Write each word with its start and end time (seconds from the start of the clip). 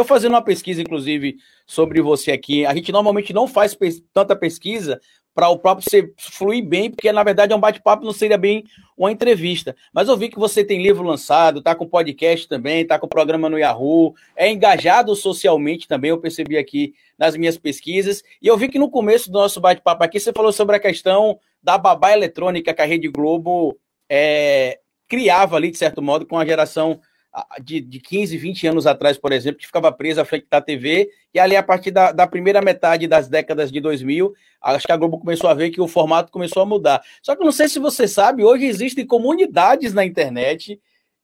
eu 0.00 0.04
fazer 0.04 0.28
uma 0.28 0.42
pesquisa, 0.42 0.80
inclusive, 0.80 1.36
sobre 1.66 2.00
você 2.00 2.32
aqui. 2.32 2.64
A 2.64 2.74
gente 2.74 2.92
normalmente 2.92 3.32
não 3.32 3.46
faz 3.46 3.76
tanta 4.12 4.34
pesquisa 4.34 5.00
para 5.34 5.48
o 5.48 5.58
próprio 5.58 5.88
ser, 5.88 6.12
fluir 6.18 6.64
bem, 6.64 6.90
porque 6.90 7.10
na 7.10 7.22
verdade 7.22 7.52
é 7.52 7.56
um 7.56 7.60
bate-papo, 7.60 8.04
não 8.04 8.12
seria 8.12 8.36
bem 8.36 8.64
uma 8.96 9.10
entrevista. 9.10 9.74
Mas 9.92 10.08
eu 10.08 10.16
vi 10.16 10.28
que 10.28 10.38
você 10.38 10.62
tem 10.62 10.82
livro 10.82 11.02
lançado, 11.02 11.58
está 11.58 11.74
com 11.74 11.86
podcast 11.86 12.46
também, 12.46 12.82
está 12.82 12.98
com 12.98 13.08
programa 13.08 13.48
no 13.48 13.58
Yahoo, 13.58 14.14
é 14.36 14.50
engajado 14.50 15.14
socialmente 15.16 15.88
também, 15.88 16.10
eu 16.10 16.18
percebi 16.18 16.58
aqui 16.58 16.94
nas 17.18 17.36
minhas 17.36 17.56
pesquisas. 17.56 18.22
E 18.42 18.46
eu 18.46 18.56
vi 18.56 18.68
que 18.68 18.78
no 18.78 18.90
começo 18.90 19.30
do 19.30 19.38
nosso 19.38 19.60
bate-papo 19.60 20.04
aqui 20.04 20.20
você 20.20 20.32
falou 20.32 20.52
sobre 20.52 20.76
a 20.76 20.80
questão 20.80 21.38
da 21.62 21.78
babá 21.78 22.12
eletrônica 22.12 22.74
que 22.74 22.82
a 22.82 22.86
Rede 22.86 23.08
Globo 23.08 23.78
é, 24.08 24.80
criava 25.08 25.56
ali, 25.56 25.70
de 25.70 25.78
certo 25.78 26.02
modo, 26.02 26.26
com 26.26 26.38
a 26.38 26.44
geração 26.44 27.00
de, 27.62 27.80
de 27.80 27.98
15, 27.98 28.36
20 28.36 28.66
anos 28.66 28.86
atrás, 28.86 29.16
por 29.16 29.32
exemplo, 29.32 29.58
que 29.58 29.66
ficava 29.66 29.90
presa 29.90 30.22
à 30.22 30.24
frente 30.24 30.46
da 30.50 30.60
TV, 30.60 31.10
e 31.32 31.38
ali 31.38 31.56
a 31.56 31.62
partir 31.62 31.90
da, 31.90 32.12
da, 32.12 32.26
primeira 32.26 32.60
metade 32.60 33.06
das 33.06 33.28
décadas 33.28 33.72
de 33.72 33.80
2000, 33.80 34.34
acho 34.60 34.86
que 34.86 34.92
a 34.92 34.96
Globo 34.96 35.18
começou 35.18 35.48
a 35.48 35.54
ver 35.54 35.70
que 35.70 35.80
o 35.80 35.88
formato 35.88 36.30
começou 36.30 36.62
a 36.62 36.66
mudar. 36.66 37.02
Só 37.22 37.34
que 37.34 37.44
não 37.44 37.52
sei 37.52 37.68
se 37.68 37.78
você 37.78 38.06
sabe, 38.06 38.44
hoje 38.44 38.66
existem 38.66 39.06
comunidades 39.06 39.94
na 39.94 40.04
internet 40.04 40.78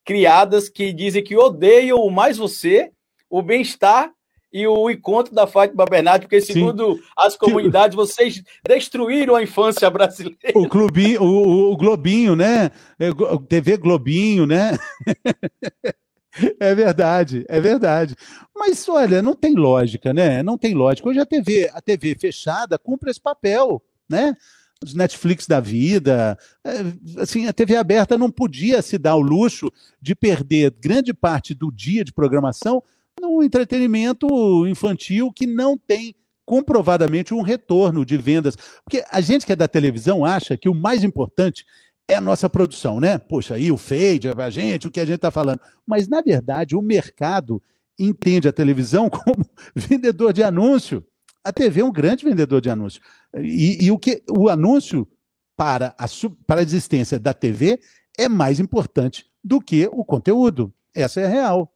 criadas 0.04 0.70
que 0.70 0.92
dizem 0.92 1.22
que 1.22 1.36
odeiam 1.36 2.08
mais 2.08 2.38
você, 2.38 2.90
o 3.28 3.42
bem-estar 3.42 4.10
e 4.50 4.66
o 4.66 4.88
encontro 4.88 5.34
da 5.34 5.46
Fátima 5.46 5.84
Bernardi, 5.84 6.24
porque 6.24 6.40
segundo 6.40 6.94
Sim. 6.94 7.02
as 7.16 7.36
comunidades, 7.36 7.94
vocês 7.94 8.42
destruíram 8.66 9.34
a 9.34 9.42
infância 9.42 9.90
brasileira. 9.90 10.52
O 10.54 10.66
Globinho, 10.66 11.22
o, 11.22 11.72
o 11.72 11.76
Globinho, 11.76 12.34
né? 12.34 12.70
É, 12.98 13.10
TV 13.46 13.76
Globinho, 13.76 14.46
né? 14.46 14.78
É 16.60 16.74
verdade, 16.74 17.44
é 17.48 17.60
verdade. 17.60 18.14
Mas 18.54 18.88
olha, 18.88 19.22
não 19.22 19.34
tem 19.34 19.54
lógica, 19.54 20.12
né? 20.12 20.42
Não 20.42 20.56
tem 20.56 20.74
lógica. 20.74 21.08
Hoje 21.08 21.20
a 21.20 21.26
TV, 21.26 21.70
a 21.72 21.80
TV 21.80 22.14
fechada 22.14 22.78
cumpre 22.78 23.10
esse 23.10 23.20
papel, 23.20 23.82
né? 24.08 24.34
Os 24.82 24.94
Netflix 24.94 25.46
da 25.46 25.58
vida, 25.58 26.38
é, 26.64 27.20
assim, 27.20 27.48
a 27.48 27.52
TV 27.52 27.76
aberta 27.76 28.16
não 28.16 28.30
podia 28.30 28.80
se 28.80 28.96
dar 28.96 29.16
o 29.16 29.20
luxo 29.20 29.72
de 30.00 30.14
perder 30.14 30.70
grande 30.80 31.12
parte 31.12 31.52
do 31.52 31.72
dia 31.72 32.04
de 32.04 32.12
programação 32.12 32.82
no 33.20 33.42
entretenimento 33.42 34.28
infantil 34.68 35.32
que 35.32 35.46
não 35.46 35.76
tem 35.76 36.14
comprovadamente 36.46 37.34
um 37.34 37.42
retorno 37.42 38.06
de 38.06 38.16
vendas. 38.16 38.56
Porque 38.84 39.04
a 39.10 39.20
gente 39.20 39.44
que 39.44 39.52
é 39.52 39.56
da 39.56 39.66
televisão 39.66 40.24
acha 40.24 40.56
que 40.56 40.68
o 40.68 40.74
mais 40.74 41.02
importante 41.02 41.66
é 42.08 42.14
a 42.14 42.20
nossa 42.20 42.48
produção, 42.48 42.98
né? 42.98 43.18
Poxa, 43.18 43.54
aí 43.54 43.70
o 43.70 43.76
fade, 43.76 44.28
a 44.34 44.50
gente, 44.50 44.88
o 44.88 44.90
que 44.90 44.98
a 44.98 45.04
gente 45.04 45.16
está 45.16 45.30
falando. 45.30 45.60
Mas, 45.86 46.08
na 46.08 46.22
verdade, 46.22 46.74
o 46.74 46.80
mercado 46.80 47.62
entende 47.98 48.48
a 48.48 48.52
televisão 48.52 49.10
como 49.12 49.44
vendedor 49.74 50.32
de 50.32 50.42
anúncio. 50.42 51.06
A 51.44 51.52
TV 51.52 51.82
é 51.82 51.84
um 51.84 51.92
grande 51.92 52.24
vendedor 52.24 52.62
de 52.62 52.70
anúncio. 52.70 53.02
E, 53.36 53.84
e 53.84 53.90
o 53.90 53.98
que 53.98 54.22
o 54.30 54.48
anúncio 54.48 55.06
para 55.54 55.94
a, 55.98 56.06
para 56.46 56.60
a 56.60 56.62
existência 56.62 57.18
da 57.18 57.34
TV 57.34 57.78
é 58.16 58.28
mais 58.28 58.58
importante 58.58 59.30
do 59.44 59.60
que 59.60 59.86
o 59.92 60.04
conteúdo. 60.04 60.72
Essa 60.94 61.20
é 61.20 61.26
a 61.26 61.28
real. 61.28 61.74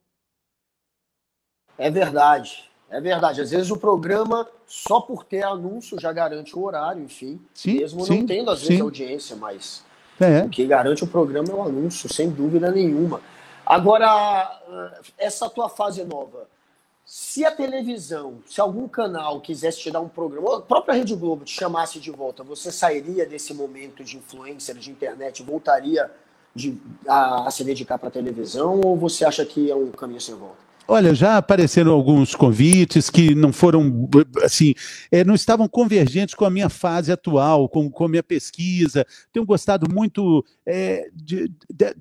É 1.77 1.91
verdade. 1.91 2.69
É 2.89 2.99
verdade. 2.99 3.41
Às 3.41 3.51
vezes 3.51 3.69
o 3.69 3.77
programa, 3.77 4.47
só 4.65 4.99
por 4.99 5.23
ter 5.23 5.43
anúncio, 5.43 5.99
já 5.99 6.11
garante 6.11 6.57
o 6.57 6.63
horário, 6.63 7.03
enfim. 7.03 7.39
Sim, 7.53 7.75
mesmo 7.75 8.05
sim, 8.05 8.19
não 8.19 8.25
tendo, 8.25 8.51
às 8.51 8.61
vezes, 8.61 8.75
sim. 8.75 8.81
audiência, 8.81 9.35
mas 9.35 9.83
é. 10.19 10.43
o 10.43 10.49
que 10.49 10.65
garante 10.65 11.03
o 11.03 11.07
programa 11.07 11.49
é 11.49 11.53
o 11.53 11.61
anúncio, 11.61 12.11
sem 12.11 12.29
dúvida 12.29 12.71
nenhuma. 12.71 13.21
Agora, 13.65 14.59
essa 15.17 15.49
tua 15.49 15.69
fase 15.69 16.03
nova, 16.03 16.47
se 17.05 17.45
a 17.45 17.51
televisão, 17.51 18.39
se 18.45 18.59
algum 18.61 18.87
canal 18.87 19.39
quisesse 19.41 19.79
te 19.79 19.91
dar 19.91 20.01
um 20.01 20.07
programa, 20.07 20.57
a 20.57 20.61
própria 20.61 20.95
Rede 20.95 21.15
Globo 21.15 21.45
te 21.45 21.53
chamasse 21.53 21.99
de 21.99 22.11
volta, 22.11 22.43
você 22.43 22.71
sairia 22.71 23.25
desse 23.25 23.53
momento 23.53 24.03
de 24.03 24.17
influencer, 24.17 24.75
de 24.75 24.91
internet, 24.91 25.43
voltaria 25.43 26.09
de, 26.55 26.77
a, 27.07 27.47
a 27.47 27.51
se 27.51 27.63
dedicar 27.63 27.97
para 27.97 28.09
a 28.09 28.11
televisão, 28.11 28.79
ou 28.81 28.95
você 28.95 29.25
acha 29.25 29.45
que 29.45 29.69
é 29.69 29.75
um 29.75 29.91
caminho 29.91 30.21
sem 30.21 30.35
volta? 30.35 30.57
Olha, 30.93 31.15
já 31.15 31.37
apareceram 31.37 31.91
alguns 31.91 32.35
convites 32.35 33.09
que 33.09 33.33
não 33.33 33.51
foram, 33.51 34.07
assim, 34.43 34.75
é, 35.11 35.23
não 35.23 35.33
estavam 35.33 35.67
convergentes 35.67 36.35
com 36.35 36.45
a 36.45 36.51
minha 36.51 36.69
fase 36.69 37.11
atual, 37.11 37.67
com, 37.67 37.89
com 37.89 38.05
a 38.05 38.09
minha 38.09 38.21
pesquisa. 38.21 39.03
Tenho 39.31 39.43
gostado 39.43 39.91
muito 39.91 40.45
é, 40.63 41.09
de, 41.11 41.51
de, 41.73 41.95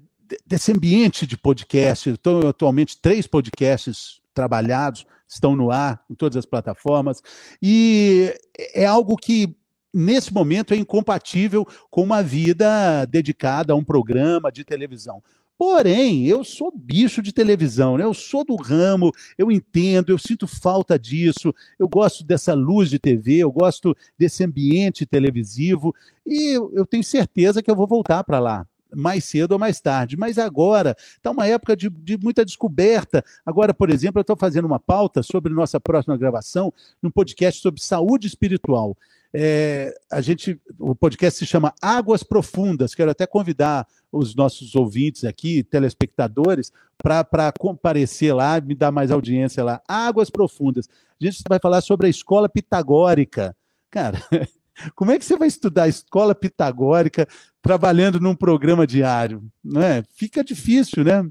desse 0.47 0.73
ambiente 0.73 1.27
de 1.27 1.39
podcast. 1.39 2.11
Estou 2.11 2.47
atualmente 2.47 3.01
três 3.01 3.27
podcasts 3.27 4.21
trabalhados, 4.35 5.07
estão 5.27 5.57
no 5.57 5.71
ar 5.71 6.05
em 6.11 6.15
todas 6.15 6.37
as 6.37 6.45
plataformas. 6.45 7.23
E 7.63 8.39
é 8.75 8.85
algo 8.85 9.17
que 9.17 9.57
nesse 9.91 10.35
momento 10.35 10.75
é 10.75 10.77
incompatível 10.77 11.67
com 11.91 12.03
uma 12.03 12.23
vida 12.23 13.07
dedicada 13.07 13.73
a 13.73 13.77
um 13.77 13.85
programa 13.85 14.53
de 14.53 14.65
televisão. 14.65 15.23
Porém, 15.65 16.27
eu 16.27 16.43
sou 16.43 16.73
bicho 16.75 17.23
de 17.23 17.33
televisão, 17.33 17.97
né? 17.97 18.03
eu 18.03 18.13
sou 18.13 18.45
do 18.45 18.57
ramo, 18.57 19.13
eu 19.39 19.49
entendo, 19.49 20.11
eu 20.11 20.19
sinto 20.19 20.45
falta 20.45 20.99
disso, 20.99 21.55
eu 21.79 21.89
gosto 21.89 22.25
dessa 22.25 22.53
luz 22.53 22.91
de 22.91 22.99
TV, 22.99 23.37
eu 23.37 23.53
gosto 23.53 23.97
desse 24.19 24.43
ambiente 24.43 25.07
televisivo 25.07 25.95
e 26.27 26.55
eu 26.55 26.85
tenho 26.85 27.05
certeza 27.05 27.63
que 27.63 27.71
eu 27.71 27.77
vou 27.77 27.87
voltar 27.87 28.25
para 28.25 28.41
lá 28.41 28.67
mais 28.93 29.25
cedo 29.25 29.53
ou 29.53 29.59
mais 29.59 29.81
tarde. 29.81 30.17
Mas 30.17 30.37
agora 30.37 30.97
está 30.99 31.31
uma 31.31 31.47
época 31.47 31.77
de, 31.77 31.89
de, 31.89 32.19
muita 32.19 32.45
descoberta. 32.45 33.25
Agora, 33.47 33.73
por 33.73 33.89
exemplo, 33.89 34.19
eu 34.19 34.23
estou 34.23 34.37
fazendo 34.37 34.65
uma 34.65 34.81
pauta 34.81 35.23
sobre 35.23 35.55
nossa 35.55 35.79
próxima 35.79 36.17
gravação, 36.17 36.75
num 37.01 37.11
podcast 37.11 37.63
sobre 37.63 37.81
saúde 37.81 38.27
espiritual. 38.27 38.97
É, 39.35 39.95
a 40.11 40.21
gente, 40.21 40.61
o 40.79 40.95
podcast 40.95 41.39
se 41.39 41.47
chama 41.47 41.75
Águas 41.81 42.23
Profundas. 42.23 42.95
Quero 42.95 43.11
até 43.11 43.27
convidar 43.27 43.87
os 44.11 44.35
nossos 44.35 44.75
ouvintes 44.75 45.25
aqui, 45.25 45.63
telespectadores, 45.63 46.71
para 46.99 47.53
comparecer 47.59 48.35
lá, 48.35 48.61
me 48.61 48.75
dar 48.75 48.93
mais 48.93 49.11
audiência 49.11 49.65
lá. 49.65 49.81
Águas 49.89 50.29
Profundas. 50.29 50.89
A 51.21 51.25
gente 51.25 51.43
vai 51.49 51.59
falar 51.59 51.81
sobre 51.81 52.07
a 52.07 52.11
escola 52.11 52.49
pitagórica. 52.49 53.57
Cara, 53.91 54.19
como 54.95 55.13
é 55.13 55.19
que 55.19 55.25
você 55.25 55.37
vai 55.37 55.49
estudar 55.49 55.85
a 55.85 55.89
escola 55.89 56.35
pitagórica 56.35 57.27
trabalhando 57.63 58.21
num 58.21 58.35
programa 58.35 58.87
diário? 58.87 59.43
Não 59.65 59.81
é? 59.81 60.03
Fica 60.15 60.45
difícil, 60.45 61.05
né? 61.05 61.27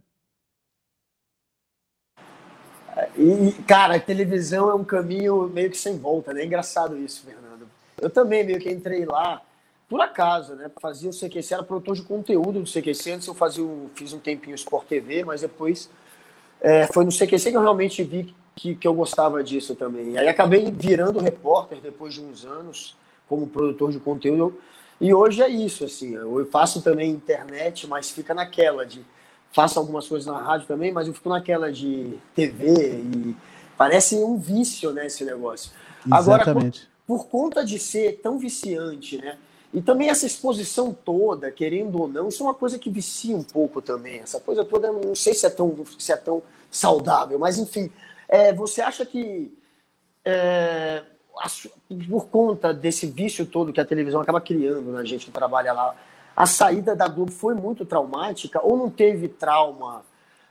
E, 3.18 3.52
cara, 3.64 3.96
a 3.96 4.00
televisão 4.00 4.70
é 4.70 4.74
um 4.74 4.84
caminho 4.84 5.48
meio 5.48 5.70
que 5.70 5.78
sem 5.78 5.98
volta, 5.98 6.34
né? 6.34 6.42
É 6.42 6.46
engraçado 6.46 6.98
isso, 6.98 7.24
Fernando. 7.24 7.51
Eu 8.02 8.10
também 8.10 8.44
meio 8.44 8.60
que 8.60 8.70
entrei 8.70 9.06
lá 9.06 9.42
por 9.88 10.02
acaso, 10.02 10.56
né? 10.56 10.70
Fazia 10.82 11.10
o 11.10 11.14
CQC, 11.14 11.54
era 11.54 11.64
produtor 11.64 11.96
de 11.96 12.02
conteúdo 12.02 12.62
do 12.62 12.66
CQC. 12.66 13.12
Antes 13.12 13.28
eu 13.28 13.34
fazia 13.34 13.64
um, 13.64 13.90
fiz 13.94 14.12
um 14.12 14.20
tempinho 14.20 14.56
Sport 14.56 14.88
TV, 14.88 15.24
mas 15.24 15.42
depois 15.42 15.90
é, 16.60 16.88
foi 16.88 17.06
no 17.06 17.12
CQC 17.12 17.52
que 17.52 17.58
eu 17.58 17.62
realmente 17.62 18.04
vi 18.04 18.34
que, 18.56 18.76
que 18.76 18.88
eu 18.88 18.94
gostava 18.94 19.44
disso 19.44 19.76
também. 19.76 20.18
Aí 20.18 20.28
acabei 20.28 20.72
virando 20.72 21.20
repórter 21.20 21.80
depois 21.80 22.14
de 22.14 22.22
uns 22.22 22.46
anos 22.46 22.98
como 23.28 23.48
produtor 23.48 23.92
de 23.92 24.00
conteúdo. 24.00 24.60
E 25.00 25.14
hoje 25.14 25.42
é 25.42 25.50
isso, 25.50 25.84
assim. 25.84 26.16
Eu 26.16 26.46
faço 26.52 26.82
também 26.82 27.10
internet, 27.10 27.88
mas 27.88 28.12
fica 28.12 28.34
naquela 28.34 28.86
de 28.86 29.04
faço 29.52 29.80
algumas 29.80 30.08
coisas 30.08 30.26
na 30.26 30.40
rádio 30.40 30.68
também, 30.68 30.92
mas 30.92 31.08
eu 31.08 31.14
fico 31.14 31.30
naquela 31.30 31.72
de 31.72 32.18
TV 32.34 33.02
e 33.02 33.36
parece 33.78 34.16
um 34.16 34.38
vício, 34.38 34.92
né, 34.92 35.08
esse 35.08 35.26
negócio. 35.26 35.72
Exatamente. 36.06 36.82
Agora, 36.82 36.91
por 37.12 37.28
conta 37.28 37.66
de 37.66 37.78
ser 37.78 38.22
tão 38.22 38.40
viciante, 38.40 39.18
né? 39.18 39.38
E 39.74 39.82
também 39.82 40.10
essa 40.10 40.26
exposição 40.26 40.94
toda, 40.94 41.52
querendo 41.52 42.00
ou 42.00 42.08
não, 42.08 42.30
isso 42.30 42.42
é 42.42 42.46
uma 42.46 42.54
coisa 42.54 42.80
que 42.80 42.90
vicia 42.90 43.36
um 43.36 43.44
pouco 43.44 43.82
também. 43.82 44.22
Essa 44.22 44.40
coisa 44.40 44.64
toda, 44.64 44.94
não 44.94 45.14
sei 45.14 45.34
se 45.34 45.46
é 45.46 45.50
tão, 45.50 45.76
se 46.00 46.10
é 46.14 46.16
tão 46.16 46.42
saudável, 46.72 47.38
mas 47.38 47.58
enfim, 47.58 47.92
é, 48.30 48.54
você 48.54 48.80
acha 48.82 49.06
que 49.06 49.54
é, 50.24 51.04
por 52.10 52.28
conta 52.28 52.74
desse 52.74 53.08
vício 53.08 53.46
todo 53.46 53.74
que 53.74 53.82
a 53.82 53.86
televisão 53.86 54.22
acaba 54.22 54.40
criando 54.40 54.94
na 54.94 55.04
gente 55.04 55.26
que 55.26 55.32
trabalha 55.32 55.74
lá, 55.74 55.94
a 56.34 56.46
saída 56.46 56.96
da 56.96 57.10
Globo 57.10 57.34
foi 57.34 57.54
muito 57.54 57.86
traumática 57.86 58.66
ou 58.66 58.78
não 58.78 58.90
teve 58.90 59.28
trauma 59.28 60.02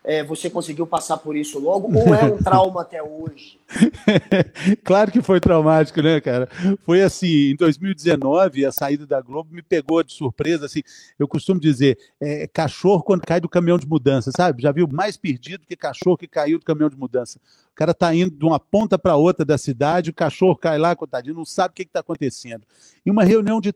é, 0.02 0.24
você 0.24 0.48
conseguiu 0.48 0.86
passar 0.86 1.18
por 1.18 1.36
isso 1.36 1.58
logo 1.58 1.94
ou 1.94 2.14
é 2.14 2.24
um 2.24 2.38
trauma 2.38 2.82
até 2.82 3.02
hoje? 3.02 3.58
claro 4.82 5.12
que 5.12 5.20
foi 5.20 5.40
traumático, 5.40 6.00
né, 6.00 6.20
cara? 6.20 6.48
Foi 6.84 7.02
assim, 7.02 7.50
em 7.50 7.56
2019, 7.56 8.64
a 8.64 8.72
saída 8.72 9.06
da 9.06 9.20
Globo 9.20 9.54
me 9.54 9.62
pegou 9.62 10.02
de 10.02 10.12
surpresa, 10.12 10.66
assim, 10.66 10.82
eu 11.18 11.28
costumo 11.28 11.60
dizer, 11.60 11.98
é, 12.20 12.46
cachorro 12.46 13.02
quando 13.02 13.22
cai 13.22 13.40
do 13.40 13.48
caminhão 13.48 13.78
de 13.78 13.86
mudança, 13.86 14.30
sabe? 14.34 14.62
Já 14.62 14.72
viu 14.72 14.88
mais 14.90 15.16
perdido 15.16 15.66
que 15.66 15.76
cachorro 15.76 16.16
que 16.16 16.26
caiu 16.26 16.58
do 16.58 16.64
caminhão 16.64 16.88
de 16.88 16.96
mudança. 16.96 17.38
O 17.70 17.74
cara 17.74 17.92
tá 17.92 18.14
indo 18.14 18.30
de 18.30 18.44
uma 18.44 18.58
ponta 18.58 18.98
para 18.98 19.16
outra 19.16 19.44
da 19.44 19.58
cidade, 19.58 20.10
o 20.10 20.14
cachorro 20.14 20.56
cai 20.56 20.78
lá, 20.78 20.96
coitadinho, 20.96 21.34
não 21.34 21.44
sabe 21.44 21.72
o 21.72 21.74
que 21.74 21.82
está 21.82 22.00
acontecendo. 22.00 22.62
Em 23.04 23.10
uma 23.10 23.24
reunião 23.24 23.60
de 23.60 23.72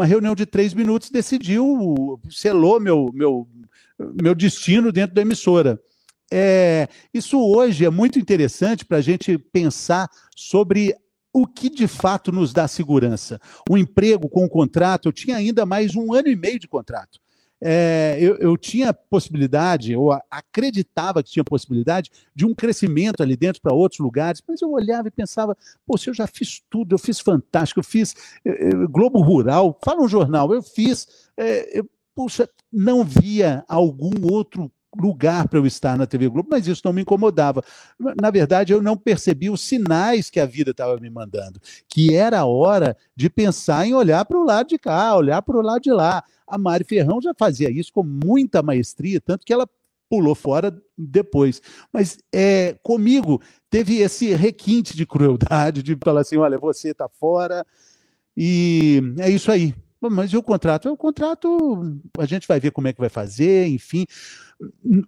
uma 0.00 0.06
reunião 0.06 0.34
de 0.34 0.46
três 0.46 0.72
minutos 0.72 1.10
decidiu, 1.10 2.18
selou 2.30 2.80
meu, 2.80 3.10
meu, 3.12 3.46
meu 3.98 4.34
destino 4.34 4.90
dentro 4.90 5.14
da 5.14 5.20
emissora. 5.20 5.78
É, 6.32 6.88
isso 7.12 7.38
hoje 7.38 7.84
é 7.84 7.90
muito 7.90 8.18
interessante 8.18 8.82
para 8.82 8.96
a 8.96 9.02
gente 9.02 9.36
pensar 9.36 10.08
sobre 10.34 10.96
o 11.34 11.46
que 11.46 11.68
de 11.68 11.86
fato 11.86 12.32
nos 12.32 12.50
dá 12.50 12.66
segurança. 12.66 13.38
O 13.68 13.76
emprego 13.76 14.26
com 14.26 14.46
o 14.46 14.48
contrato, 14.48 15.06
eu 15.06 15.12
tinha 15.12 15.36
ainda 15.36 15.66
mais 15.66 15.94
um 15.94 16.14
ano 16.14 16.28
e 16.28 16.36
meio 16.36 16.58
de 16.58 16.66
contrato. 16.66 17.20
É, 17.62 18.16
eu, 18.18 18.36
eu, 18.36 18.56
tinha 18.56 18.92
possibilidade, 18.92 19.94
ou 19.94 20.18
acreditava 20.30 21.22
que 21.22 21.30
tinha 21.30 21.44
possibilidade, 21.44 22.10
de 22.34 22.46
um 22.46 22.54
crescimento 22.54 23.22
ali 23.22 23.36
dentro 23.36 23.60
para 23.60 23.74
outros 23.74 24.00
lugares, 24.00 24.42
mas 24.48 24.62
eu 24.62 24.70
olhava 24.70 25.08
e 25.08 25.10
pensava, 25.10 25.56
pô, 25.86 25.98
se 25.98 26.08
eu 26.08 26.14
já 26.14 26.26
fiz 26.26 26.62
tudo, 26.70 26.94
eu 26.94 26.98
fiz 26.98 27.20
fantástico, 27.20 27.80
eu 27.80 27.84
fiz 27.84 28.14
eh, 28.44 28.68
eh, 28.68 28.86
Globo 28.88 29.20
Rural, 29.20 29.78
fala 29.84 30.02
um 30.02 30.08
jornal, 30.08 30.52
eu 30.54 30.62
fiz, 30.62 31.06
eh, 31.36 31.78
eu, 31.78 31.90
puxa, 32.14 32.48
não 32.72 33.04
via 33.04 33.62
algum 33.68 34.32
outro 34.32 34.72
lugar 34.98 35.48
para 35.48 35.58
eu 35.58 35.66
estar 35.66 35.96
na 35.96 36.06
TV 36.06 36.28
Globo, 36.28 36.48
mas 36.50 36.66
isso 36.66 36.82
não 36.84 36.92
me 36.92 37.02
incomodava. 37.02 37.62
Na 38.20 38.30
verdade, 38.30 38.72
eu 38.72 38.82
não 38.82 38.96
percebi 38.96 39.48
os 39.48 39.60
sinais 39.60 40.28
que 40.30 40.40
a 40.40 40.46
vida 40.46 40.72
estava 40.72 40.98
me 40.98 41.08
mandando, 41.08 41.60
que 41.88 42.14
era 42.14 42.40
a 42.40 42.44
hora 42.44 42.96
de 43.14 43.30
pensar 43.30 43.86
em 43.86 43.94
olhar 43.94 44.24
para 44.24 44.38
o 44.38 44.44
lado 44.44 44.68
de 44.68 44.78
cá, 44.78 45.16
olhar 45.16 45.42
para 45.42 45.56
o 45.56 45.62
lado 45.62 45.82
de 45.82 45.92
lá. 45.92 46.24
A 46.46 46.58
Mari 46.58 46.84
Ferrão 46.84 47.20
já 47.20 47.32
fazia 47.38 47.70
isso 47.70 47.92
com 47.92 48.02
muita 48.02 48.62
maestria, 48.62 49.20
tanto 49.20 49.46
que 49.46 49.52
ela 49.52 49.68
pulou 50.08 50.34
fora 50.34 50.76
depois. 50.98 51.62
Mas 51.92 52.18
é, 52.32 52.76
comigo 52.82 53.40
teve 53.70 53.98
esse 53.98 54.34
requinte 54.34 54.96
de 54.96 55.06
crueldade, 55.06 55.82
de 55.84 55.96
falar 56.02 56.22
assim, 56.22 56.36
olha, 56.36 56.58
você 56.58 56.90
está 56.90 57.08
fora, 57.08 57.64
e 58.36 59.00
é 59.18 59.30
isso 59.30 59.52
aí. 59.52 59.72
Mas 60.00 60.32
e 60.32 60.36
o 60.36 60.42
contrato? 60.42 60.90
O 60.90 60.96
contrato, 60.96 62.00
a 62.18 62.24
gente 62.24 62.48
vai 62.48 62.58
ver 62.58 62.70
como 62.70 62.88
é 62.88 62.92
que 62.92 63.00
vai 63.00 63.10
fazer, 63.10 63.66
enfim. 63.68 64.06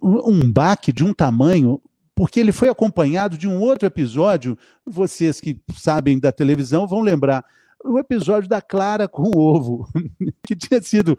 Um 0.02 0.50
baque 0.50 0.92
de 0.92 1.02
um 1.02 1.14
tamanho, 1.14 1.80
porque 2.14 2.38
ele 2.38 2.52
foi 2.52 2.68
acompanhado 2.68 3.38
de 3.38 3.48
um 3.48 3.58
outro 3.58 3.86
episódio. 3.86 4.58
Vocês 4.84 5.40
que 5.40 5.58
sabem 5.74 6.18
da 6.18 6.30
televisão 6.30 6.86
vão 6.86 7.00
lembrar 7.00 7.44
o 7.84 7.98
episódio 7.98 8.48
da 8.48 8.60
Clara 8.60 9.08
com 9.08 9.30
o 9.34 9.38
ovo, 9.38 9.88
que 10.46 10.54
tinha 10.54 10.80
sido, 10.82 11.16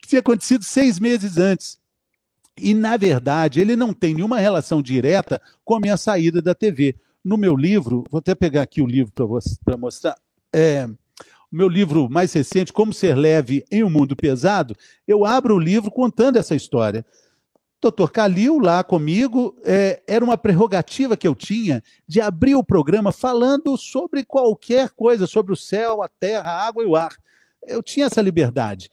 que 0.00 0.08
tinha 0.08 0.20
acontecido 0.20 0.64
seis 0.64 0.98
meses 0.98 1.38
antes. 1.38 1.78
E, 2.58 2.74
na 2.74 2.96
verdade, 2.96 3.60
ele 3.60 3.76
não 3.76 3.92
tem 3.92 4.14
nenhuma 4.14 4.38
relação 4.38 4.80
direta 4.80 5.40
com 5.64 5.74
a 5.74 5.80
minha 5.80 5.96
saída 5.96 6.40
da 6.40 6.54
TV. 6.54 6.96
No 7.22 7.36
meu 7.36 7.54
livro, 7.54 8.04
vou 8.10 8.18
até 8.18 8.34
pegar 8.34 8.62
aqui 8.62 8.80
o 8.80 8.86
livro 8.86 9.12
para 9.64 9.76
mostrar. 9.76 10.16
É, 10.52 10.88
o 11.52 11.56
meu 11.56 11.68
livro 11.68 12.08
mais 12.08 12.32
recente, 12.32 12.72
Como 12.72 12.92
Ser 12.92 13.16
Leve 13.16 13.64
em 13.70 13.84
um 13.84 13.90
Mundo 13.90 14.16
Pesado, 14.16 14.76
eu 15.06 15.24
abro 15.24 15.54
o 15.54 15.60
livro 15.60 15.90
contando 15.90 16.36
essa 16.36 16.54
história. 16.54 17.04
Doutor 17.80 18.10
Calil, 18.10 18.58
lá 18.58 18.82
comigo, 18.82 19.56
é, 19.64 20.02
era 20.06 20.24
uma 20.24 20.36
prerrogativa 20.36 21.16
que 21.16 21.28
eu 21.28 21.34
tinha 21.34 21.82
de 22.08 22.20
abrir 22.20 22.54
o 22.54 22.64
programa 22.64 23.12
falando 23.12 23.76
sobre 23.76 24.24
qualquer 24.24 24.90
coisa, 24.90 25.26
sobre 25.26 25.52
o 25.52 25.56
céu, 25.56 26.02
a 26.02 26.08
terra, 26.08 26.50
a 26.50 26.66
água 26.66 26.82
e 26.82 26.86
o 26.86 26.96
ar. 26.96 27.14
Eu 27.66 27.82
tinha 27.82 28.06
essa 28.06 28.22
liberdade. 28.22 28.90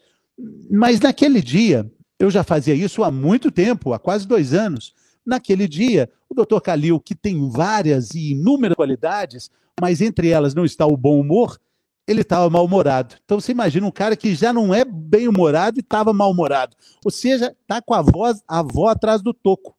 Mas 0.69 0.99
naquele 0.99 1.41
dia, 1.41 1.89
eu 2.19 2.29
já 2.29 2.43
fazia 2.43 2.75
isso 2.75 3.03
há 3.03 3.09
muito 3.09 3.51
tempo, 3.51 3.93
há 3.93 3.99
quase 3.99 4.27
dois 4.27 4.53
anos. 4.53 4.93
Naquele 5.25 5.67
dia, 5.67 6.09
o 6.29 6.35
doutor 6.35 6.61
Calil, 6.61 6.99
que 6.99 7.15
tem 7.15 7.49
várias 7.49 8.13
e 8.13 8.31
inúmeras 8.31 8.75
qualidades, 8.75 9.49
mas 9.79 10.01
entre 10.01 10.29
elas 10.29 10.53
não 10.53 10.65
está 10.65 10.85
o 10.85 10.97
bom 10.97 11.19
humor, 11.19 11.59
ele 12.07 12.21
estava 12.21 12.49
mal-humorado. 12.49 13.15
Então 13.23 13.39
você 13.39 13.51
imagina 13.51 13.87
um 13.87 13.91
cara 13.91 14.15
que 14.15 14.35
já 14.35 14.51
não 14.51 14.73
é 14.73 14.83
bem-humorado 14.83 15.79
e 15.79 15.81
estava 15.81 16.13
mal-humorado. 16.13 16.75
Ou 17.03 17.11
seja, 17.11 17.55
está 17.61 17.81
com 17.81 17.93
a 17.93 18.01
voz, 18.01 18.41
a 18.47 18.59
avó 18.59 18.89
atrás 18.89 19.21
do 19.21 19.33
toco. 19.33 19.75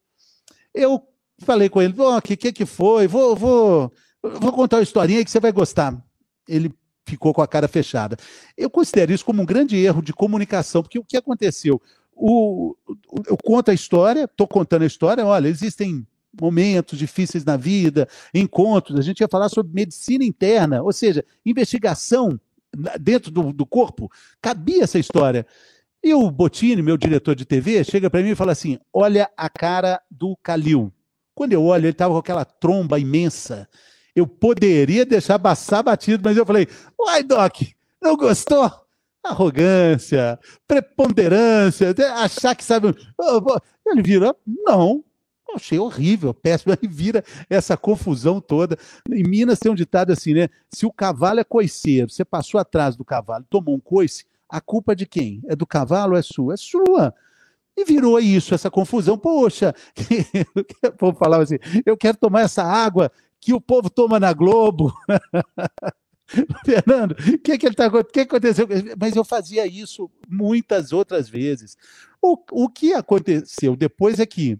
Eu 0.72 1.06
falei 1.40 1.68
com 1.68 1.82
ele, 1.82 1.94
o 1.96 2.22
que, 2.22 2.36
que 2.36 2.52
que 2.52 2.66
foi? 2.66 3.06
Vou, 3.06 3.36
vou, 3.36 3.92
vou 4.22 4.52
contar 4.52 4.78
uma 4.78 4.82
historinha 4.82 5.24
que 5.24 5.30
você 5.30 5.40
vai 5.40 5.52
gostar. 5.52 5.96
Ele 6.48 6.72
ficou 7.06 7.34
com 7.34 7.42
a 7.42 7.48
cara 7.48 7.68
fechada. 7.68 8.16
Eu 8.56 8.70
considero 8.70 9.12
isso 9.12 9.24
como 9.24 9.42
um 9.42 9.46
grande 9.46 9.76
erro 9.76 10.02
de 10.02 10.12
comunicação, 10.12 10.82
porque 10.82 10.98
o 10.98 11.04
que 11.04 11.16
aconteceu? 11.16 11.80
O, 12.16 12.74
eu 13.26 13.36
conto 13.36 13.70
a 13.70 13.74
história, 13.74 14.24
estou 14.24 14.46
contando 14.46 14.82
a 14.82 14.86
história, 14.86 15.26
olha, 15.26 15.48
existem 15.48 16.06
momentos 16.40 16.98
difíceis 16.98 17.44
na 17.44 17.56
vida, 17.56 18.08
encontros. 18.34 18.98
A 18.98 19.02
gente 19.02 19.20
ia 19.20 19.28
falar 19.28 19.48
sobre 19.48 19.72
medicina 19.72 20.24
interna, 20.24 20.82
ou 20.82 20.92
seja, 20.92 21.24
investigação 21.44 22.38
dentro 23.00 23.30
do, 23.30 23.52
do 23.52 23.66
corpo. 23.66 24.10
Cabia 24.40 24.84
essa 24.84 24.98
história. 24.98 25.46
E 26.02 26.12
o 26.12 26.30
Botini, 26.30 26.82
meu 26.82 26.96
diretor 26.98 27.34
de 27.34 27.46
TV, 27.46 27.82
chega 27.82 28.10
para 28.10 28.22
mim 28.22 28.30
e 28.30 28.34
fala 28.34 28.52
assim: 28.52 28.78
Olha 28.92 29.30
a 29.36 29.48
cara 29.48 30.00
do 30.10 30.36
Calil. 30.42 30.92
Quando 31.34 31.54
eu 31.54 31.64
olho, 31.64 31.84
ele 31.84 31.92
estava 31.92 32.12
com 32.12 32.18
aquela 32.18 32.44
tromba 32.44 32.98
imensa. 32.98 33.68
Eu 34.14 34.26
poderia 34.26 35.04
deixar 35.04 35.38
passar 35.38 35.82
batido, 35.82 36.22
mas 36.22 36.36
eu 36.36 36.44
falei: 36.44 36.68
Uai, 37.00 37.22
Doc, 37.22 37.62
não 38.02 38.16
gostou? 38.16 38.70
Arrogância, 39.22 40.38
preponderância, 40.68 41.94
achar 42.16 42.54
que 42.54 42.62
sabe. 42.62 42.94
Ele 43.86 44.02
vira: 44.02 44.36
Não, 44.46 45.02
achei 45.54 45.78
horrível, 45.78 46.32
péssimo. 46.34 46.72
Aí 46.72 46.88
vira 46.88 47.24
essa 47.48 47.76
confusão 47.76 48.40
toda. 48.40 48.76
Em 49.10 49.22
Minas 49.22 49.58
tem 49.58 49.70
um 49.70 49.74
ditado 49.74 50.12
assim, 50.12 50.34
né? 50.34 50.48
Se 50.72 50.86
o 50.86 50.92
cavalo 50.92 51.40
é 51.40 51.44
coiceiro, 51.44 52.10
você 52.10 52.24
passou 52.24 52.60
atrás 52.60 52.96
do 52.96 53.04
cavalo, 53.04 53.44
tomou 53.48 53.74
um 53.74 53.80
coice, 53.80 54.24
a 54.48 54.60
culpa 54.60 54.92
é 54.92 54.94
de 54.94 55.06
quem? 55.06 55.42
É 55.46 55.56
do 55.56 55.66
cavalo 55.66 56.16
é 56.16 56.22
sua? 56.22 56.54
É 56.54 56.56
sua. 56.56 57.14
E 57.76 57.84
virou 57.84 58.20
isso, 58.20 58.54
essa 58.54 58.70
confusão. 58.70 59.18
Poxa, 59.18 59.74
o 60.84 60.92
povo 60.92 61.18
falava 61.18 61.42
assim: 61.42 61.58
eu 61.84 61.96
quero 61.96 62.16
tomar 62.16 62.42
essa 62.42 62.62
água 62.62 63.10
que 63.40 63.52
o 63.52 63.60
povo 63.60 63.90
toma 63.90 64.20
na 64.20 64.32
Globo. 64.32 64.94
Fernando, 66.64 67.12
o 67.12 67.38
que, 67.38 67.58
que, 67.58 67.70
tá, 67.72 67.90
que, 67.90 68.04
que 68.04 68.20
aconteceu? 68.20 68.66
Mas 68.98 69.14
eu 69.14 69.24
fazia 69.24 69.66
isso 69.66 70.10
muitas 70.28 70.92
outras 70.92 71.28
vezes. 71.28 71.76
O, 72.20 72.38
o 72.50 72.68
que 72.68 72.94
aconteceu 72.94 73.76
depois 73.76 74.18
é 74.18 74.24
que 74.24 74.58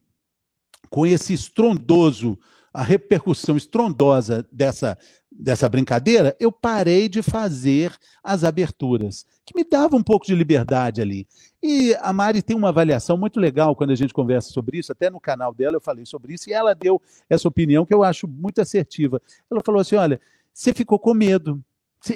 com 0.91 1.07
esse 1.07 1.33
estrondoso, 1.33 2.39
a 2.73 2.83
repercussão 2.83 3.57
estrondosa 3.57 4.47
dessa, 4.51 4.99
dessa 5.31 5.69
brincadeira, 5.69 6.37
eu 6.41 6.51
parei 6.51 7.09
de 7.09 7.23
fazer 7.23 7.93
as 8.23 8.45
aberturas, 8.45 9.25
que 9.45 9.57
me 9.57 9.65
dava 9.65 9.97
um 9.97 10.03
pouco 10.03 10.27
de 10.27 10.35
liberdade 10.35 11.01
ali. 11.01 11.27
E 11.63 11.95
a 12.01 12.13
Mari 12.13 12.43
tem 12.43 12.57
uma 12.57 12.69
avaliação 12.69 13.17
muito 13.17 13.39
legal 13.39 13.77
quando 13.77 13.91
a 13.91 13.95
gente 13.95 14.13
conversa 14.13 14.51
sobre 14.51 14.79
isso, 14.79 14.93
até 14.93 15.09
no 15.09 15.21
canal 15.21 15.55
dela 15.55 15.77
eu 15.77 15.81
falei 15.81 16.05
sobre 16.05 16.35
isso, 16.35 16.51
e 16.51 16.53
ela 16.53 16.75
deu 16.75 17.01
essa 17.29 17.49
opinião 17.49 17.87
que 17.87 17.95
eu 17.95 18.03
acho 18.03 18.27
muito 18.27 18.61
assertiva. 18.61 19.21
Ela 19.51 19.63
falou 19.65 19.81
assim: 19.81 19.97
olha, 19.97 20.21
você 20.53 20.73
ficou 20.73 20.99
com 20.99 21.15
medo. 21.15 21.63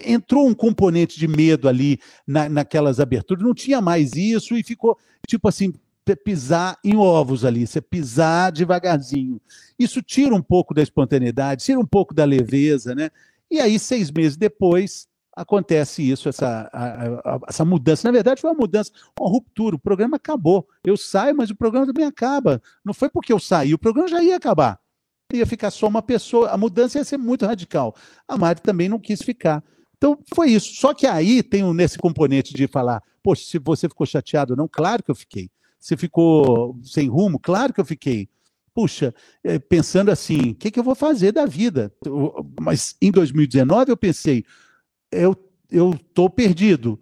Entrou 0.04 0.46
um 0.46 0.52
componente 0.52 1.18
de 1.18 1.26
medo 1.26 1.66
ali 1.66 1.98
na, 2.26 2.46
naquelas 2.46 3.00
aberturas, 3.00 3.42
não 3.42 3.54
tinha 3.54 3.80
mais 3.80 4.14
isso, 4.14 4.54
e 4.54 4.62
ficou 4.62 4.98
tipo 5.26 5.48
assim, 5.48 5.72
pisar 6.16 6.78
em 6.84 6.96
ovos 6.96 7.44
ali, 7.44 7.66
você 7.66 7.80
pisar 7.80 8.52
devagarzinho. 8.52 9.40
Isso 9.78 10.02
tira 10.02 10.34
um 10.34 10.42
pouco 10.42 10.74
da 10.74 10.82
espontaneidade, 10.82 11.64
tira 11.64 11.78
um 11.78 11.86
pouco 11.86 12.14
da 12.14 12.24
leveza, 12.24 12.94
né? 12.94 13.10
E 13.50 13.60
aí, 13.60 13.78
seis 13.78 14.10
meses 14.10 14.36
depois, 14.36 15.08
acontece 15.34 16.02
isso, 16.02 16.28
essa, 16.28 16.68
a, 16.72 17.34
a, 17.34 17.40
essa 17.48 17.64
mudança. 17.64 18.06
Na 18.06 18.12
verdade, 18.12 18.40
foi 18.40 18.50
uma 18.50 18.58
mudança, 18.58 18.90
uma 19.18 19.28
ruptura. 19.28 19.76
O 19.76 19.78
programa 19.78 20.16
acabou. 20.16 20.66
Eu 20.84 20.96
saio, 20.96 21.36
mas 21.36 21.50
o 21.50 21.56
programa 21.56 21.86
também 21.86 22.04
acaba. 22.04 22.60
Não 22.84 22.92
foi 22.92 23.08
porque 23.08 23.32
eu 23.32 23.38
saí, 23.38 23.72
o 23.72 23.78
programa 23.78 24.08
já 24.08 24.22
ia 24.22 24.36
acabar. 24.36 24.78
Ia 25.32 25.46
ficar 25.46 25.70
só 25.70 25.86
uma 25.86 26.02
pessoa. 26.02 26.50
A 26.50 26.56
mudança 26.56 26.98
ia 26.98 27.04
ser 27.04 27.18
muito 27.18 27.46
radical. 27.46 27.94
A 28.26 28.36
Mari 28.36 28.60
também 28.60 28.88
não 28.88 28.98
quis 28.98 29.22
ficar. 29.22 29.62
Então, 29.96 30.18
foi 30.34 30.50
isso. 30.50 30.74
Só 30.74 30.92
que 30.92 31.06
aí 31.06 31.42
tem 31.42 31.62
nesse 31.74 31.98
componente 31.98 32.54
de 32.54 32.66
falar, 32.66 33.02
poxa, 33.22 33.44
se 33.44 33.58
você 33.58 33.88
ficou 33.88 34.06
chateado 34.06 34.54
ou 34.54 34.56
não, 34.56 34.68
claro 34.68 35.02
que 35.02 35.10
eu 35.10 35.14
fiquei. 35.14 35.50
Você 35.78 35.96
ficou 35.96 36.78
sem 36.82 37.08
rumo? 37.08 37.38
Claro 37.38 37.72
que 37.72 37.80
eu 37.80 37.84
fiquei. 37.84 38.28
Puxa, 38.74 39.14
eh, 39.42 39.58
pensando 39.58 40.10
assim, 40.10 40.50
o 40.50 40.54
que, 40.54 40.70
que 40.70 40.78
eu 40.78 40.84
vou 40.84 40.94
fazer 40.94 41.32
da 41.32 41.46
vida? 41.46 41.92
Mas 42.60 42.96
em 43.00 43.10
2019 43.10 43.90
eu 43.90 43.96
pensei, 43.96 44.44
eu 45.10 45.36
estou 45.70 46.30
perdido. 46.30 47.00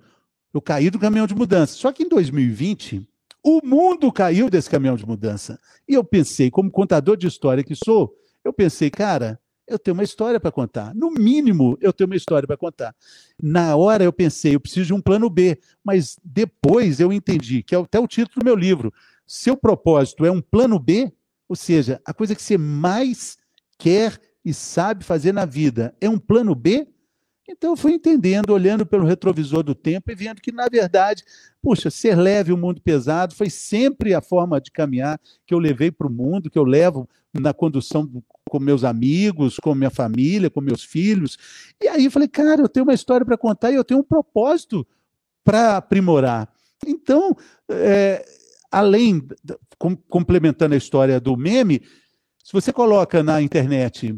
Eu 0.52 0.62
caí 0.62 0.88
do 0.90 0.98
caminhão 0.98 1.26
de 1.26 1.34
mudança. 1.34 1.74
Só 1.74 1.92
que 1.92 2.02
em 2.02 2.08
2020, 2.08 3.06
o 3.42 3.60
mundo 3.64 4.10
caiu 4.10 4.48
desse 4.48 4.70
caminhão 4.70 4.96
de 4.96 5.06
mudança. 5.06 5.60
E 5.88 5.94
eu 5.94 6.02
pensei, 6.02 6.50
como 6.50 6.70
contador 6.70 7.16
de 7.16 7.26
história 7.26 7.62
que 7.62 7.74
sou, 7.74 8.14
eu 8.44 8.52
pensei, 8.52 8.90
cara, 8.90 9.38
eu 9.66 9.78
tenho 9.78 9.94
uma 9.94 10.04
história 10.04 10.38
para 10.38 10.52
contar. 10.52 10.94
No 10.94 11.10
mínimo, 11.10 11.76
eu 11.80 11.92
tenho 11.92 12.08
uma 12.08 12.16
história 12.16 12.46
para 12.46 12.56
contar. 12.56 12.94
Na 13.42 13.74
hora 13.76 14.04
eu 14.04 14.12
pensei, 14.12 14.54
eu 14.54 14.60
preciso 14.60 14.86
de 14.86 14.94
um 14.94 15.00
plano 15.00 15.28
B, 15.28 15.58
mas 15.82 16.18
depois 16.24 17.00
eu 17.00 17.12
entendi, 17.12 17.62
que 17.62 17.74
é 17.74 17.78
até 17.78 17.98
o 17.98 18.06
título 18.06 18.40
do 18.40 18.44
meu 18.44 18.56
livro. 18.56 18.92
Seu 19.26 19.56
propósito 19.56 20.24
é 20.24 20.30
um 20.30 20.40
plano 20.40 20.78
B, 20.78 21.12
ou 21.48 21.56
seja, 21.56 22.00
a 22.04 22.14
coisa 22.14 22.34
que 22.34 22.42
você 22.42 22.56
mais 22.56 23.36
quer 23.78 24.20
e 24.44 24.54
sabe 24.54 25.04
fazer 25.04 25.32
na 25.32 25.44
vida 25.44 25.94
é 26.00 26.08
um 26.08 26.18
plano 26.18 26.54
B, 26.54 26.86
Então 27.48 27.70
eu 27.70 27.76
fui 27.76 27.92
entendendo, 27.92 28.50
olhando 28.50 28.84
pelo 28.84 29.06
retrovisor 29.06 29.62
do 29.62 29.74
tempo 29.74 30.10
e 30.10 30.14
vendo 30.14 30.40
que, 30.40 30.50
na 30.50 30.66
verdade, 30.68 31.24
puxa, 31.62 31.90
ser 31.90 32.16
leve 32.16 32.52
o 32.52 32.56
mundo 32.56 32.80
pesado 32.80 33.34
foi 33.34 33.48
sempre 33.48 34.14
a 34.14 34.20
forma 34.20 34.60
de 34.60 34.70
caminhar 34.70 35.20
que 35.46 35.54
eu 35.54 35.58
levei 35.58 35.90
para 35.90 36.06
o 36.06 36.10
mundo, 36.10 36.50
que 36.50 36.58
eu 36.58 36.64
levo 36.64 37.08
na 37.32 37.54
condução 37.54 38.10
com 38.48 38.58
meus 38.58 38.84
amigos, 38.84 39.58
com 39.58 39.74
minha 39.74 39.90
família, 39.90 40.50
com 40.50 40.60
meus 40.60 40.82
filhos. 40.82 41.36
E 41.80 41.88
aí 41.88 42.04
eu 42.04 42.10
falei, 42.10 42.28
cara, 42.28 42.62
eu 42.62 42.68
tenho 42.68 42.84
uma 42.84 42.94
história 42.94 43.24
para 43.24 43.36
contar 43.36 43.70
e 43.70 43.74
eu 43.74 43.84
tenho 43.84 44.00
um 44.00 44.04
propósito 44.04 44.86
para 45.44 45.76
aprimorar. 45.76 46.48
Então, 46.84 47.36
é, 47.68 48.24
além, 48.70 49.26
com, 49.78 49.96
complementando 49.96 50.74
a 50.74 50.78
história 50.78 51.20
do 51.20 51.36
meme, 51.36 51.80
se 52.42 52.52
você 52.52 52.72
coloca 52.72 53.22
na 53.22 53.40
internet 53.40 54.14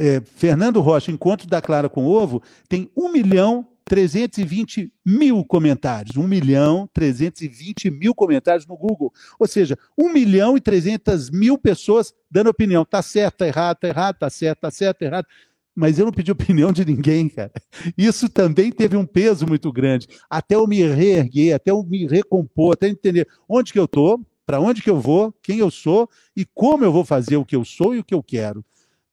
é, 0.00 0.22
Fernando 0.34 0.80
Rocha, 0.80 1.12
Encontro 1.12 1.46
da 1.46 1.60
Clara 1.60 1.88
com 1.88 2.06
Ovo, 2.06 2.42
tem 2.68 2.90
1 2.96 3.12
milhão 3.12 3.66
320 3.84 4.90
mil 5.04 5.44
comentários. 5.44 6.16
1 6.16 6.26
milhão 6.26 6.88
320 6.94 7.90
mil 7.90 8.14
comentários 8.14 8.66
no 8.66 8.76
Google. 8.76 9.12
Ou 9.38 9.46
seja, 9.46 9.76
1 9.98 10.10
milhão 10.10 10.56
e 10.56 10.60
300 10.60 11.28
mil 11.30 11.58
pessoas 11.58 12.14
dando 12.30 12.48
opinião. 12.48 12.84
Tá 12.84 13.02
certo, 13.02 13.38
tá 13.38 13.46
errado, 13.46 13.76
tá 13.76 13.88
errado, 13.88 14.16
tá 14.16 14.30
certo, 14.30 14.60
tá 14.60 14.70
certo, 14.70 14.98
tá 15.00 15.04
errado. 15.04 15.26
Mas 15.74 15.98
eu 15.98 16.06
não 16.06 16.12
pedi 16.12 16.30
opinião 16.32 16.72
de 16.72 16.84
ninguém, 16.84 17.28
cara. 17.28 17.52
Isso 17.98 18.28
também 18.28 18.72
teve 18.72 18.96
um 18.96 19.04
peso 19.04 19.46
muito 19.46 19.70
grande. 19.70 20.08
Até 20.30 20.54
eu 20.54 20.66
me 20.66 20.82
reerguer, 20.82 21.54
até 21.54 21.72
eu 21.72 21.82
me 21.82 22.06
recompor, 22.06 22.72
até 22.72 22.88
entender 22.88 23.28
onde 23.46 23.72
que 23.72 23.78
eu 23.78 23.84
estou, 23.84 24.18
para 24.46 24.60
onde 24.60 24.82
que 24.82 24.90
eu 24.90 24.98
vou, 24.98 25.34
quem 25.42 25.58
eu 25.58 25.70
sou 25.70 26.08
e 26.34 26.46
como 26.46 26.84
eu 26.84 26.92
vou 26.92 27.04
fazer 27.04 27.36
o 27.36 27.44
que 27.44 27.54
eu 27.54 27.64
sou 27.64 27.94
e 27.94 27.98
o 27.98 28.04
que 28.04 28.14
eu 28.14 28.22
quero. 28.22 28.64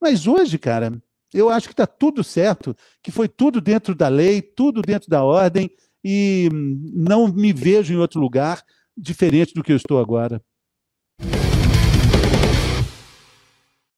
Mas 0.01 0.27
hoje, 0.27 0.57
cara, 0.57 1.01
eu 1.33 1.49
acho 1.49 1.67
que 1.67 1.73
está 1.73 1.87
tudo 1.87 2.23
certo, 2.23 2.75
que 3.01 3.11
foi 3.11 3.27
tudo 3.27 3.59
dentro 3.59 3.93
da 3.95 4.07
lei, 4.07 4.41
tudo 4.41 4.81
dentro 4.81 5.09
da 5.09 5.23
ordem, 5.23 5.69
e 6.03 6.49
não 6.93 7.27
me 7.27 7.51
vejo 7.51 7.93
em 7.93 7.97
outro 7.97 8.19
lugar 8.19 8.63
diferente 8.95 9.53
do 9.53 9.63
que 9.63 9.71
eu 9.71 9.77
estou 9.77 9.99
agora. 9.99 10.41